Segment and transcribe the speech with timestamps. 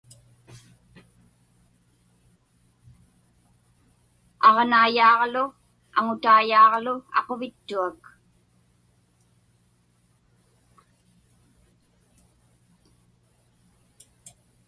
[4.47, 5.43] Aġnaiyaaġlu
[5.97, 8.01] aŋutaiyaaġlu aquvittuak.